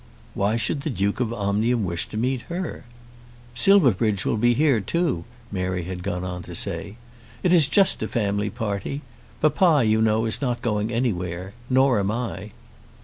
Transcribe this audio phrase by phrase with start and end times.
[0.33, 2.85] Why should the Duke of Omnium wish to meet her?
[3.53, 6.95] "Silverbridge will be here too," Mary had gone on to say.
[7.43, 9.01] "It is just a family party.
[9.41, 12.49] Papa, you know, is not going anywhere; nor am I."